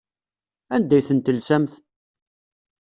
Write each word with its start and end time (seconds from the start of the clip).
Anda 0.75 0.95
ay 0.97 1.03
ten-telsamt? 1.07 1.73